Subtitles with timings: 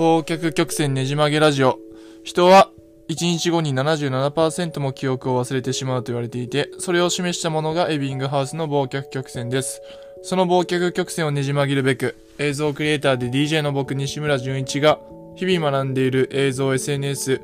[0.00, 1.78] 忘却曲線ねじ曲げラジオ。
[2.24, 2.70] 人は
[3.10, 9.82] 1日後に77%も記憶を忘れてしまうと言われていて、それを示したものがエビングハウスの忘却曲線です。
[10.22, 14.98] その忘却曲線をねじ曲げるべく、映像クリエイターで DJ の僕西村淳一が、
[15.36, 17.42] 日々学んでいる映像 SNS、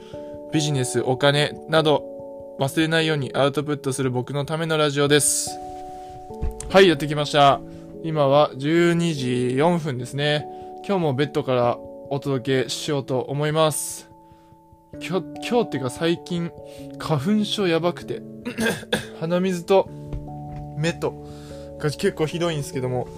[0.50, 5.50] ビジネス、お金など、忘れないようにアウトプットする僕のためのラジオです。
[6.70, 7.60] はい、やってきました。
[8.02, 9.26] 今は12時
[9.58, 10.46] 4分ですね。
[10.86, 11.78] 今日もベッドから
[12.08, 14.08] お届けしようと思います。
[14.94, 16.50] 今日、今日っていうか最近、
[16.98, 18.22] 花粉症やばくて、
[19.20, 19.88] 鼻水と
[20.78, 21.26] 目と
[21.78, 23.08] が結構ひどいんですけども、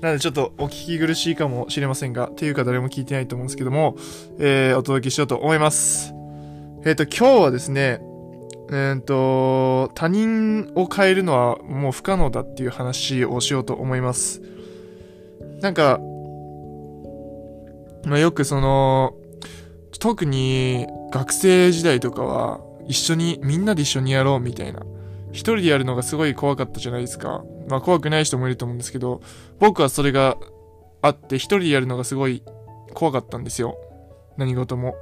[0.00, 3.96] なのでちょっとお聞き苦しいかもしれませんが、っていうか誰も聞いてないと思うんですけども、
[4.38, 6.14] えー、お届けしようと思います。
[6.84, 8.00] えっ、と、今日はですね、
[8.70, 14.42] えー、と、他人を変えるのはもう不可能だっていう話をしようと思います。
[15.60, 16.00] なんか、
[18.04, 19.14] まあ、よくその、
[19.98, 24.82] 特に学生時代とかは一緒に、みんなで一緒にやろうみたいな。
[25.30, 27.44] 一人でやるのがすごい怖かったじゃないですか。
[27.68, 29.20] まあ怖くない人もいると思うんですけど、
[29.58, 30.36] 僕はそれが
[31.02, 32.42] あって一人でやるのがすごい
[32.94, 33.76] 怖かったんですよ。
[34.36, 34.94] 何事も。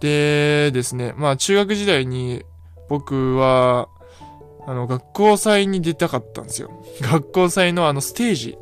[0.00, 2.44] でですね、まあ中学時代に
[2.88, 3.88] 僕は、
[4.66, 6.70] あの、学校祭に出たかったんですよ。
[7.00, 8.58] 学校祭のあのステージ。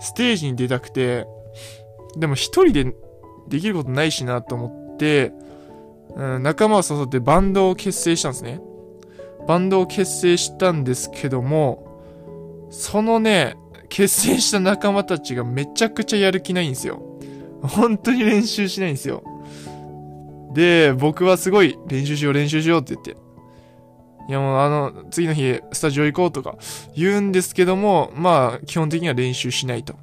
[0.00, 1.26] ステージに出たくて、
[2.16, 2.94] でも一人で
[3.48, 5.32] できることないしなと思って、
[6.14, 8.60] うん、仲間を誘ってバンドを結成したんですね。
[9.46, 13.56] バンドを結成したんですけども、そのね、
[13.88, 17.02] 結成した仲間たちがめちゃくちゃやる気ないんですよ。
[17.62, 19.22] 本当に練習しないんですよ。
[20.54, 23.16] で、僕はすごい練習しよう練習しようって言って。
[24.28, 26.56] いやもうあの、次の日スタジオ行こうとか
[26.94, 29.94] 言うんですけども、まあ基本的には練習しないと。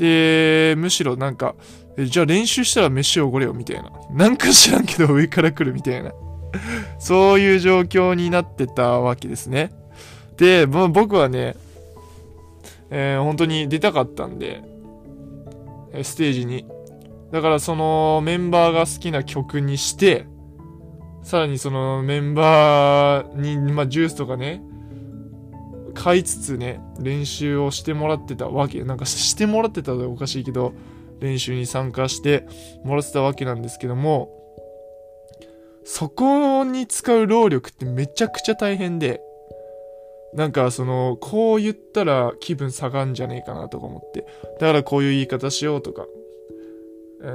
[0.00, 1.54] で、むしろなんか、
[1.98, 3.92] じゃあ練習したら飯をおごれよみたいな。
[4.10, 6.12] なんか知らんけど 上から来るみたいな。
[6.98, 9.70] そういう状況になってたわけですね。
[10.38, 11.54] で、まあ、僕はね、
[12.88, 14.62] えー本当に出たかったんで、
[16.02, 16.64] ステージに。
[17.30, 20.26] だからそのメンバーが好きな曲にして、
[21.22, 24.62] さらにそのメンバーに、まあ、ジュースとかね、
[25.94, 28.84] 買いつつね、練習をしてもらってたわけ。
[28.84, 30.72] なんかしてもらってたらおかしいけど、
[31.20, 32.46] 練習に参加して
[32.84, 34.30] もらってたわけなんですけども、
[35.84, 39.20] そこに使う労力ってめちゃくちゃ大変で、
[40.34, 44.24] なんかその、こう言ったら気分下がんじゃねえかなとか思って。
[44.60, 46.06] だからこういう言い方しようとか。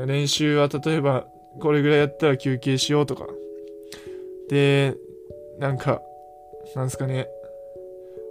[0.08, 1.28] 練習は例えば、
[1.62, 3.28] これぐらいやったら休憩しようとか。
[4.50, 4.96] で、
[5.60, 6.02] なんか、
[6.76, 7.28] なんすかね。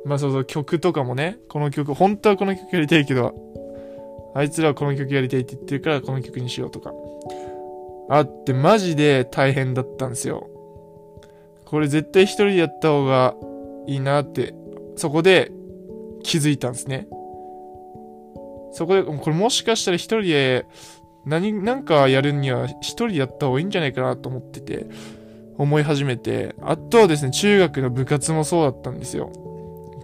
[0.04, 3.34] まあそうそう、曲とかもね、この曲、本当はこの曲やりたいけど、
[4.34, 6.92] あいつらはこの曲やりたいって言ってるからこの曲にしようとか。
[8.10, 10.48] あって、マジで大変だったんですよ。
[11.64, 13.34] これ絶対一人でやった方が
[13.86, 14.54] いいなって、
[14.96, 15.50] そこで
[16.22, 17.08] 気づいたんですね。
[18.72, 20.66] そこで、これもしかしたら一人で
[21.24, 24.86] 何、なんかやるには一人でやった方がいいんじゃないかなと思ってて、
[25.56, 29.32] 思い始めて、あとはですね、中学の部活もそうだったんですよ。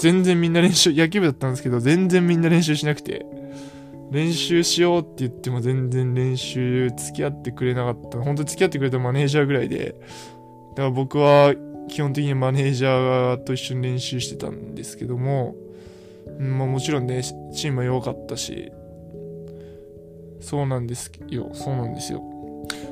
[0.00, 3.26] 全然みんな練習、野球部だったんですけど、全然みんな練習しなくて、
[4.10, 8.18] 練習しようって言っても全然練習付き合ってくれなかった。
[8.18, 9.94] 本当に付き合ってくれたマネージャーぐらいで、
[10.70, 11.54] だから僕は
[11.88, 15.54] 基本的にマネージャーと一緒に練習してたんですけども、
[16.38, 18.72] まあ、もちろんね、チームは良かったし、
[20.40, 22.22] そうなんですよ、そうなんですよ。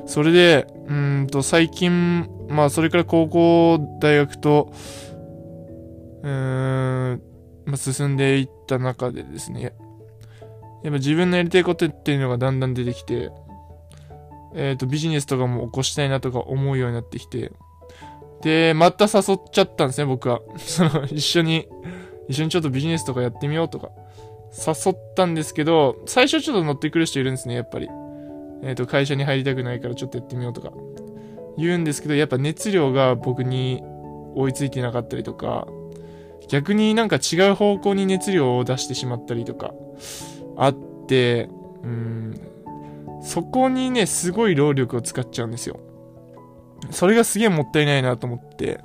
[0.05, 4.71] それで、うんと、最近、まあ、それから高校、大学と、
[6.23, 7.21] うーん、
[7.65, 9.73] まあ、進んでいった中でですね、やっ
[10.83, 13.31] ぱ自分のやりたいことっていうのがだんだん出てきて、
[14.55, 17.51] えっ、と、ビジネスとかも起こしたいなとか思うようになってきて、
[18.41, 20.41] で、また誘っちゃったんですね、僕は。
[20.57, 21.67] その、一緒に、
[22.27, 23.89] 一緒にちょっとビジネスとかやってみようとか、
[24.55, 27.89] 誘ったんですけど、最初ちょっと乗ってくる人いるんですね、やっぱり。
[28.63, 30.71] えっ、と、会社に入りたくないからちょっとやってみようとか。
[31.57, 33.83] 言うんですけど、やっぱ熱量が僕に
[34.35, 35.67] 追いついてなかったりとか、
[36.47, 39.73] 逆になんか違う方向に熱量を出してしまったりとか、
[40.57, 40.75] あっ
[41.07, 41.49] て、
[41.83, 42.39] うん、
[43.21, 45.79] そこにね、すごい労力を使っちゃうんですよ。
[46.91, 48.79] それがすげえもったいないなと思って。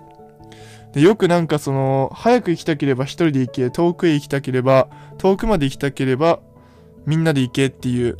[0.92, 6.40] で、よくなんかその、早く行きたければ一人で行け、遠くへ行きたければ、遠くまで行きたければ、
[7.06, 8.16] みんなで行けっていう、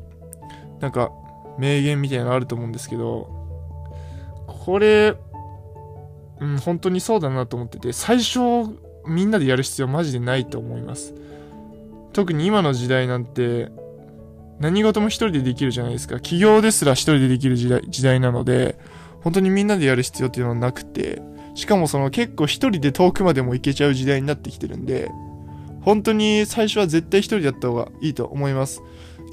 [0.81, 1.11] なんか、
[1.59, 3.29] 名言みたいなのあると思うんですけど、
[4.47, 5.15] これ、
[6.41, 8.41] うん、本当にそうだなと思ってて、最初、
[9.07, 11.15] みんなでやる必要マジでないと思います。
[12.13, 13.71] 特に今の時代なんて、
[14.61, 16.21] 何事も一人でできるじゃないですか。
[16.21, 18.79] 起業ですら一人でできる時代時代なので、
[19.23, 21.23] 本当にみんなでやる必要っていうのはなくて、
[21.55, 25.11] しかもその結構一人で遠くまでも行けちゃう時代になってきてるんで、
[25.83, 28.83] 本当に最初は絶対一人でやった方がいいと思います。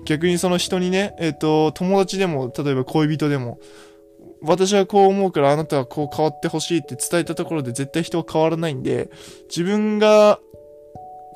[0.05, 3.59] 逆にその人にね、えっ、ー、と、友達でも、例えば恋人でも、
[4.43, 9.09] 私はこう思うからあなたはこう変わってほしいって伝えたところで絶対人は変わらないんで、
[9.49, 10.39] 自分が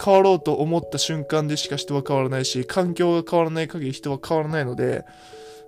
[0.03, 5.05] 変わろうと思った瞬間でしか人は変わらないし、環境が変わらない限り人は変わらないので、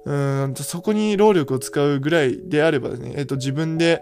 [0.06, 4.02] うーん、そこに労力を使うぐらいであればね、えっ、と、自分で、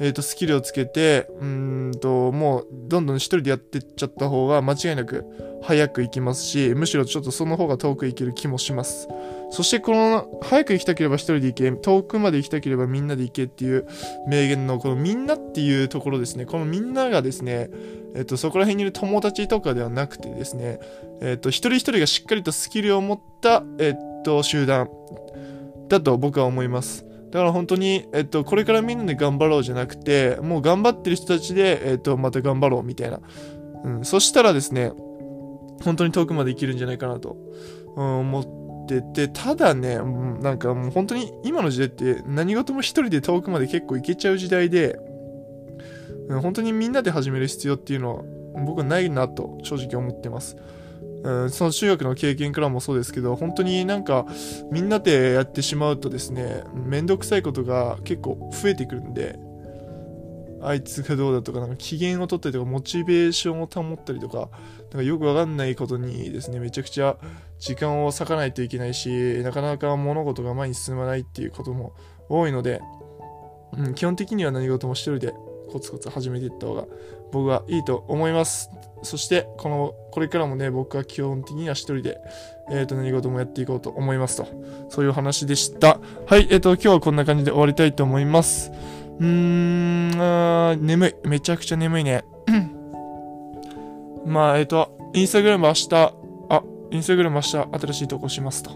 [0.00, 5.24] えっ、ー、と、スキルをつけて、うんと、もう、どんどん一人でやってっちゃった方が間違いなく
[5.62, 9.08] 早く行きますし、むしろちょっとその方が遠く行ける気もします。
[9.50, 13.86] そしてこの、早く行きたければ一人で行け、遠くまで行きたければみんなで行けっていう
[14.26, 17.70] 名言の、このみんなっていうところですね、このみんながですね、
[18.16, 20.80] えっと、そこら辺にいる友達とかではなくてですね、
[21.20, 24.88] えっと、一人一人がしっかりとスキルを持った、えっと、集団
[25.88, 27.04] だと僕は思います。
[27.34, 33.18] だから本当に、えっと、これからみんなで頑張ろうじゃなくて、もう頑張ってる人たちで、えっと、また頑張ろうみたいな。
[33.82, 34.92] うん、そしたらですね、
[35.82, 37.36] 本当に遠くまで生きるんじゃないかなと、
[37.96, 44.96] うん、思ってて、ただね、なんかもう本当に今の時代って何事も一人で遠くまで結構行けちゃう時代で、
[46.28, 48.22] うん、本当にみんなで始める必要っていうのは
[48.64, 50.56] 僕はないなと正直思ってます。
[51.24, 54.26] うん、その中学の経験からもそうですけど、本当になんか
[54.70, 59.38] みんなでやってしまうとですね、めんどくさいことが結構増えてくるんで、
[60.62, 64.48] あいつがどうだとか、なんか機嫌を取ったりとか、モチベーションを保ったりとか、なん
[64.90, 67.16] かよくわかんないことにですね、めちゃくちゃ
[67.58, 71.94] 時間を割かないといけないし、なかなか物事が前に進まないっていうことも
[72.28, 72.82] 多いので、
[73.78, 75.34] うん、基本的には何事も一人で
[75.70, 76.86] コツコツ始めていった方が
[77.32, 78.70] 僕はいいと思います。
[79.02, 82.18] そして、この、これからもね、僕は基本的には一人で、
[82.70, 84.46] えっ、ー、と、何事もやっていこうと思いますと。
[84.88, 86.00] そういう話でした。
[86.26, 88.72] はい、えっ、ー、と、今日はこんな感じで終わりたいと思います。
[89.20, 91.28] うーん、あ眠い。
[91.28, 92.24] めちゃくちゃ眠いね。
[94.24, 95.88] まあ、えっ、ー、と、インスタグラム明日、
[96.48, 98.70] あ、インスタグラム明日新しい投稿しますと。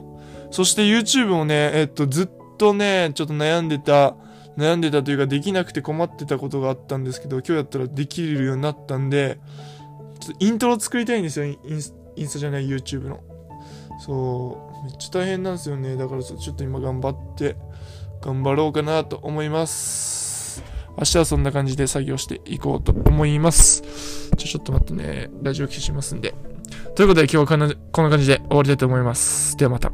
[0.50, 4.16] そして YouTube もね、えっ、と、ずっとね、ちょっと悩んでた、
[4.58, 9.38] 悩んでたというかできなくて困ってたことがあったんですけど、今日やったらできるようになったんで、
[10.18, 11.94] ちょっとイントロ作りたいんですよ、インス
[12.32, 13.20] タじゃない YouTube の。
[14.00, 15.96] そう、めっちゃ大変なんですよね。
[15.96, 17.56] だからちょっと今頑張って、
[18.20, 20.64] 頑張ろうかなと思います。
[20.98, 23.82] 明日はそんな感じで作業していこうと思います。
[24.36, 25.30] ちょ、ちょっと待ってね。
[25.40, 26.34] ラジオ消しますんで。
[26.96, 29.56] ということで今日はこんな感じで終わりたいと思います。
[29.56, 29.92] ではまた。